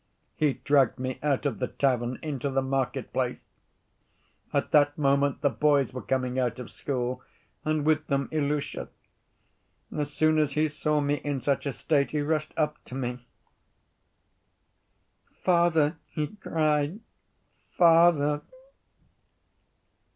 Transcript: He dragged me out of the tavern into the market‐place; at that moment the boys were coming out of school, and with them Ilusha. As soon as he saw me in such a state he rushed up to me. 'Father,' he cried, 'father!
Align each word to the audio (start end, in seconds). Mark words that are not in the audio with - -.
He 0.35 0.53
dragged 0.53 0.97
me 0.97 1.19
out 1.21 1.45
of 1.45 1.59
the 1.59 1.67
tavern 1.67 2.17
into 2.23 2.49
the 2.49 2.63
market‐place; 2.63 3.43
at 4.51 4.71
that 4.71 4.97
moment 4.97 5.41
the 5.41 5.49
boys 5.51 5.93
were 5.93 6.01
coming 6.01 6.39
out 6.39 6.59
of 6.59 6.71
school, 6.71 7.21
and 7.63 7.85
with 7.85 8.07
them 8.07 8.27
Ilusha. 8.31 8.89
As 9.95 10.11
soon 10.11 10.39
as 10.39 10.53
he 10.53 10.67
saw 10.67 11.01
me 11.01 11.17
in 11.17 11.39
such 11.39 11.67
a 11.67 11.71
state 11.71 12.09
he 12.09 12.21
rushed 12.21 12.55
up 12.57 12.83
to 12.85 12.95
me. 12.95 13.27
'Father,' 15.43 15.97
he 16.09 16.29
cried, 16.37 16.99
'father! 17.69 18.41